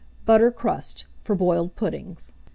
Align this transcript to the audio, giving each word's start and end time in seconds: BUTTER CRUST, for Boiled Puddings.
BUTTER 0.25 0.49
CRUST, 0.49 1.05
for 1.21 1.35
Boiled 1.35 1.75
Puddings. 1.75 2.33